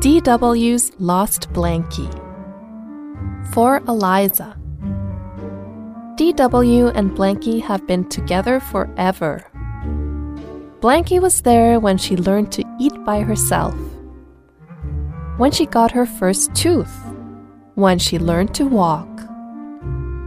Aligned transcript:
DW's 0.00 0.92
Lost 1.00 1.52
Blankie. 1.52 2.08
For 3.52 3.82
Eliza. 3.88 4.56
DW 6.14 6.92
and 6.94 7.10
Blankie 7.10 7.60
have 7.60 7.84
been 7.84 8.08
together 8.08 8.60
forever. 8.60 9.44
Blankie 10.78 11.20
was 11.20 11.40
there 11.40 11.80
when 11.80 11.98
she 11.98 12.16
learned 12.16 12.52
to 12.52 12.62
eat 12.78 12.94
by 13.04 13.22
herself, 13.22 13.74
when 15.36 15.50
she 15.50 15.66
got 15.66 15.90
her 15.90 16.06
first 16.06 16.54
tooth, 16.54 16.96
when 17.74 17.98
she 17.98 18.20
learned 18.20 18.54
to 18.54 18.66
walk, 18.66 19.08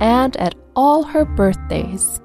and 0.00 0.34
at 0.38 0.54
all 0.76 1.02
her 1.02 1.26
birthdays. 1.26 2.22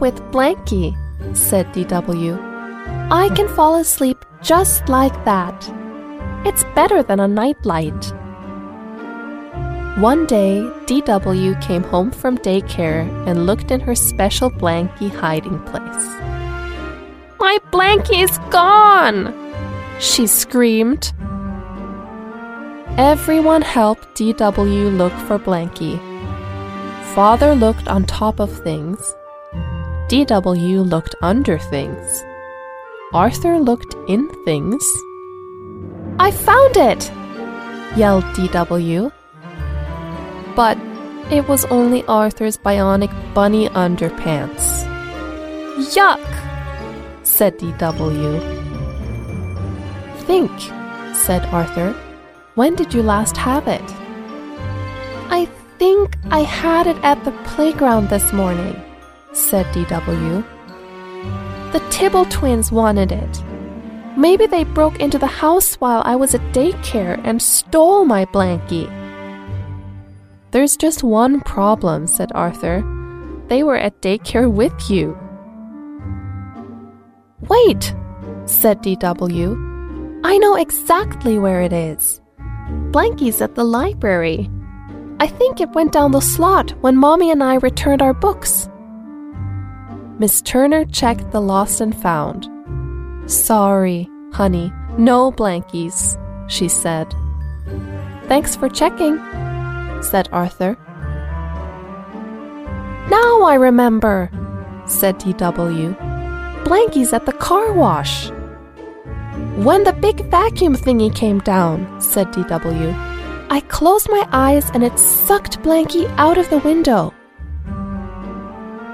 With 0.00 0.20
Blankie, 0.32 0.92
said 1.34 1.72
DW, 1.72 2.36
I 3.10 3.30
can 3.30 3.48
fall 3.48 3.76
asleep 3.76 4.22
just 4.42 4.86
like 4.90 5.24
that. 5.24 5.75
It's 6.48 6.62
better 6.76 7.02
than 7.02 7.18
a 7.18 7.26
nightlight. 7.26 8.14
One 9.98 10.26
day, 10.26 10.62
DW 10.86 11.60
came 11.60 11.82
home 11.82 12.12
from 12.12 12.38
daycare 12.38 13.02
and 13.26 13.46
looked 13.46 13.72
in 13.72 13.80
her 13.80 13.96
special 13.96 14.48
blankie 14.48 15.10
hiding 15.10 15.58
place. 15.64 16.06
My 17.40 17.58
blankie 17.72 18.22
is 18.22 18.38
gone! 18.50 19.34
She 19.98 20.28
screamed. 20.28 21.12
Everyone 22.96 23.62
helped 23.62 24.16
DW 24.16 24.96
look 24.96 25.14
for 25.26 25.40
Blankie. 25.40 25.98
Father 27.14 27.56
looked 27.56 27.88
on 27.88 28.04
top 28.04 28.38
of 28.38 28.52
things. 28.62 29.00
DW 30.08 30.88
looked 30.88 31.16
under 31.22 31.58
things. 31.58 32.24
Arthur 33.12 33.58
looked 33.58 33.96
in 34.06 34.28
things. 34.44 34.84
I 36.18 36.30
found 36.30 36.76
it! 36.76 37.10
yelled 37.96 38.24
DW. 38.34 39.12
But 40.54 40.78
it 41.30 41.46
was 41.48 41.64
only 41.66 42.04
Arthur's 42.04 42.56
bionic 42.56 43.12
bunny 43.34 43.68
underpants. 43.70 44.84
Yuck! 45.94 46.24
said 47.22 47.58
DW. 47.58 48.40
Think, 50.20 50.52
said 51.14 51.44
Arthur. 51.52 51.92
When 52.54 52.74
did 52.74 52.94
you 52.94 53.02
last 53.02 53.36
have 53.36 53.68
it? 53.68 53.84
I 55.28 55.46
think 55.78 56.16
I 56.30 56.40
had 56.40 56.86
it 56.86 56.96
at 57.02 57.22
the 57.24 57.32
playground 57.44 58.08
this 58.08 58.32
morning, 58.32 58.80
said 59.32 59.66
DW. 59.66 60.44
The 61.72 61.80
Tibble 61.90 62.24
twins 62.24 62.72
wanted 62.72 63.12
it. 63.12 63.42
Maybe 64.16 64.46
they 64.46 64.64
broke 64.64 64.98
into 64.98 65.18
the 65.18 65.26
house 65.26 65.74
while 65.74 66.00
I 66.04 66.16
was 66.16 66.34
at 66.34 66.40
daycare 66.54 67.20
and 67.22 67.40
stole 67.40 68.06
my 68.06 68.24
blankie. 68.24 68.88
There's 70.52 70.76
just 70.76 71.04
one 71.04 71.42
problem, 71.42 72.06
said 72.06 72.32
Arthur. 72.34 72.82
They 73.48 73.62
were 73.62 73.76
at 73.76 74.00
daycare 74.00 74.50
with 74.50 74.90
you. 74.90 75.18
Wait, 77.42 77.94
said 78.46 78.82
DW. 78.82 80.20
I 80.24 80.38
know 80.38 80.56
exactly 80.56 81.38
where 81.38 81.60
it 81.60 81.74
is. 81.74 82.22
Blankie's 82.90 83.42
at 83.42 83.54
the 83.54 83.64
library. 83.64 84.50
I 85.20 85.26
think 85.26 85.60
it 85.60 85.70
went 85.70 85.92
down 85.92 86.12
the 86.12 86.20
slot 86.20 86.70
when 86.80 86.96
Mommy 86.96 87.30
and 87.30 87.42
I 87.42 87.56
returned 87.56 88.00
our 88.00 88.14
books. 88.14 88.70
Miss 90.18 90.40
Turner 90.40 90.86
checked 90.86 91.32
the 91.32 91.40
lost 91.40 91.82
and 91.82 91.94
found. 91.94 92.48
Sorry, 93.26 94.08
honey, 94.32 94.72
no 94.98 95.32
blankies, 95.32 96.16
she 96.48 96.68
said. 96.68 97.12
Thanks 98.28 98.54
for 98.54 98.68
checking, 98.68 99.18
said 100.00 100.28
Arthur. 100.30 100.76
Now 103.10 103.42
I 103.42 103.54
remember, 103.54 104.30
said 104.86 105.18
DW. 105.18 105.96
Blankie's 106.64 107.12
at 107.12 107.26
the 107.26 107.32
car 107.32 107.72
wash. 107.72 108.30
When 109.56 109.82
the 109.84 109.92
big 109.92 110.24
vacuum 110.30 110.76
thingy 110.76 111.14
came 111.14 111.40
down, 111.40 112.00
said 112.00 112.28
DW, 112.28 112.92
I 113.50 113.60
closed 113.68 114.08
my 114.08 114.28
eyes 114.30 114.70
and 114.70 114.84
it 114.84 114.98
sucked 114.98 115.62
Blankie 115.62 116.12
out 116.16 116.38
of 116.38 116.48
the 116.50 116.58
window. 116.58 117.12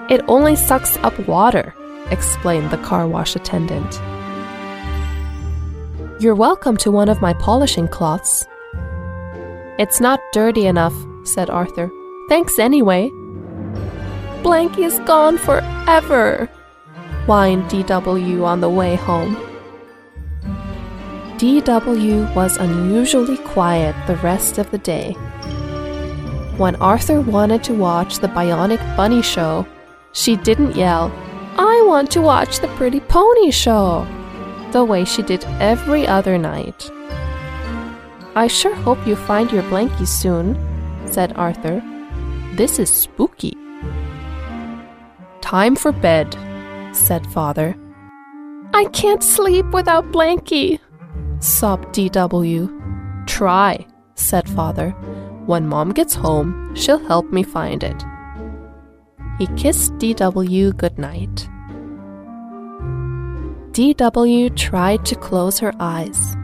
It 0.08 0.22
only 0.28 0.56
sucks 0.56 0.96
up 0.98 1.18
water, 1.26 1.74
explained 2.10 2.70
the 2.70 2.78
car 2.78 3.06
wash 3.06 3.34
attendant. 3.36 4.00
You're 6.22 6.36
welcome 6.36 6.76
to 6.76 6.92
one 6.92 7.08
of 7.08 7.20
my 7.20 7.32
polishing 7.32 7.88
cloths. 7.88 8.46
It's 9.76 10.00
not 10.00 10.20
dirty 10.32 10.66
enough, 10.66 10.94
said 11.24 11.50
Arthur. 11.50 11.90
Thanks 12.28 12.60
anyway. 12.60 13.10
Blankie 14.44 14.86
is 14.86 15.00
gone 15.00 15.36
forever, 15.36 16.48
whined 17.26 17.64
DW 17.64 18.44
on 18.44 18.60
the 18.60 18.70
way 18.70 18.94
home. 18.94 19.34
DW 21.38 22.32
was 22.36 22.56
unusually 22.56 23.38
quiet 23.38 23.96
the 24.06 24.14
rest 24.18 24.58
of 24.58 24.70
the 24.70 24.78
day. 24.78 25.14
When 26.56 26.76
Arthur 26.76 27.20
wanted 27.20 27.64
to 27.64 27.74
watch 27.74 28.20
the 28.20 28.28
Bionic 28.28 28.96
Bunny 28.96 29.22
show, 29.22 29.66
she 30.12 30.36
didn't 30.36 30.76
yell, 30.76 31.10
I 31.58 31.82
want 31.84 32.12
to 32.12 32.20
watch 32.20 32.60
the 32.60 32.68
Pretty 32.68 33.00
Pony 33.00 33.50
show, 33.50 34.06
the 34.72 34.84
way 34.84 35.04
she 35.04 35.22
did 35.22 35.44
every 35.60 36.06
other 36.06 36.38
night. 36.38 36.90
I 38.34 38.46
sure 38.46 38.74
hope 38.74 39.06
you 39.06 39.14
find 39.14 39.52
your 39.52 39.62
blankie 39.64 40.08
soon, 40.08 40.56
said 41.06 41.34
Arthur. 41.36 41.82
This 42.54 42.78
is 42.78 42.90
spooky. 42.90 43.56
Time 45.40 45.76
for 45.76 45.92
bed, 45.92 46.34
said 46.92 47.26
Father. 47.26 47.76
I 48.72 48.86
can't 48.86 49.22
sleep 49.22 49.66
without 49.72 50.10
blankie, 50.12 50.80
sobbed 51.40 51.94
DW. 51.94 53.26
Try, 53.26 53.86
said 54.14 54.48
Father. 54.48 54.90
When 55.44 55.68
Mom 55.68 55.92
gets 55.92 56.14
home, 56.14 56.74
she'll 56.74 57.04
help 57.06 57.30
me 57.32 57.42
find 57.42 57.84
it. 57.84 58.02
He 59.38 59.46
kissed 59.58 59.92
DW 59.98 60.76
goodnight. 60.76 61.48
DW 63.72 64.54
tried 64.54 65.06
to 65.06 65.14
close 65.14 65.58
her 65.58 65.72
eyes, 65.80 66.36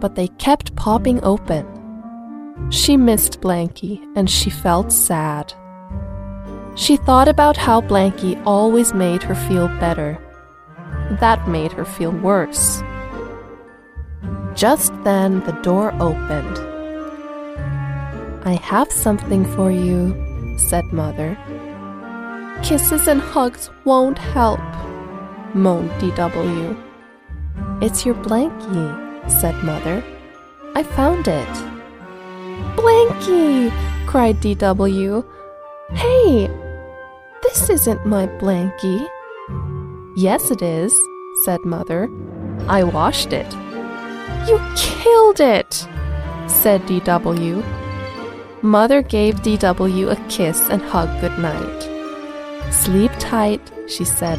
but 0.00 0.16
they 0.16 0.26
kept 0.38 0.74
popping 0.74 1.22
open. 1.22 1.64
She 2.70 2.96
missed 2.96 3.40
Blankie 3.40 4.04
and 4.16 4.28
she 4.28 4.50
felt 4.50 4.90
sad. 4.90 5.54
She 6.74 6.96
thought 6.96 7.28
about 7.28 7.56
how 7.56 7.82
Blankie 7.82 8.42
always 8.44 8.92
made 8.92 9.22
her 9.22 9.36
feel 9.36 9.68
better. 9.78 10.18
That 11.20 11.46
made 11.48 11.70
her 11.70 11.84
feel 11.84 12.10
worse. 12.10 12.82
Just 14.56 14.92
then 15.04 15.38
the 15.44 15.58
door 15.62 15.92
opened. 16.00 16.58
I 18.44 18.58
have 18.60 18.90
something 18.90 19.44
for 19.54 19.70
you, 19.70 20.56
said 20.58 20.84
Mother. 20.86 21.38
Kisses 22.64 23.06
and 23.06 23.20
hugs 23.20 23.70
won't 23.84 24.18
help, 24.18 24.58
moaned 25.54 25.90
DW. 25.92 26.76
It's 27.82 28.06
your 28.06 28.14
blankie, 28.14 29.30
said 29.40 29.54
Mother. 29.62 30.02
I 30.74 30.82
found 30.82 31.28
it. 31.28 31.48
Blankie! 32.76 33.72
cried 34.06 34.36
DW. 34.36 35.24
Hey, 35.92 36.48
this 37.42 37.70
isn't 37.70 38.06
my 38.06 38.26
blankie. 38.26 39.06
Yes, 40.16 40.50
it 40.50 40.62
is, 40.62 40.94
said 41.44 41.60
Mother. 41.64 42.08
I 42.68 42.84
washed 42.84 43.32
it. 43.32 43.52
You 44.46 44.60
killed 44.76 45.40
it, 45.40 45.86
said 46.46 46.82
DW. 46.82 47.64
Mother 48.62 49.02
gave 49.02 49.36
DW 49.36 50.12
a 50.12 50.28
kiss 50.28 50.68
and 50.68 50.82
hug 50.82 51.08
goodnight. 51.20 51.82
Sleep 52.72 53.10
tight, 53.18 53.60
she 53.88 54.04
said. 54.04 54.38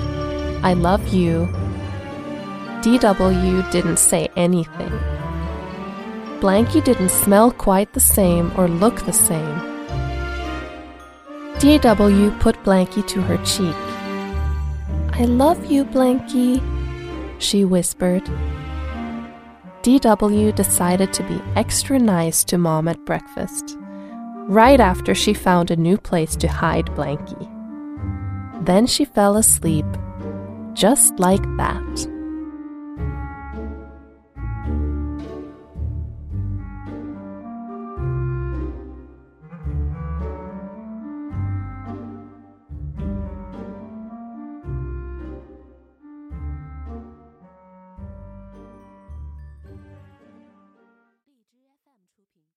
I 0.64 0.74
love 0.74 1.14
you. 1.14 1.48
DW 2.82 3.70
didn't 3.72 4.00
say 4.00 4.30
anything. 4.38 4.92
Blankie 6.40 6.84
didn't 6.84 7.10
smell 7.10 7.52
quite 7.52 7.94
the 7.94 8.00
same 8.00 8.52
or 8.58 8.68
look 8.68 9.06
the 9.06 9.14
same. 9.14 9.60
DW 11.60 12.40
put 12.40 12.62
Blankie 12.64 13.08
to 13.08 13.22
her 13.22 13.38
cheek. 13.46 13.76
I 15.14 15.26
love 15.26 15.72
you, 15.72 15.86
Blankie, 15.86 16.62
she 17.40 17.64
whispered. 17.66 18.24
DW 19.84 20.56
decided 20.56 21.14
to 21.14 21.24
be 21.24 21.42
extra 21.56 22.00
nice 22.00 22.44
to 22.46 22.58
Mom 22.58 22.88
at 22.88 23.06
breakfast, 23.06 23.78
right 24.48 24.80
after 24.80 25.14
she 25.14 25.34
found 25.34 25.72
a 25.72 25.76
new 25.76 25.98
place 25.98 26.36
to 26.38 26.48
hide 26.48 26.88
Blankie. 26.88 27.50
Then 28.66 28.88
she 28.88 29.06
fell 29.06 29.38
asleep, 29.38 29.86
just 30.74 31.20
like 31.20 31.44
that. 31.58 32.13